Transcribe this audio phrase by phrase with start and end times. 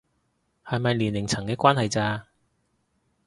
[0.65, 2.25] 係咪年齡層嘅關係咋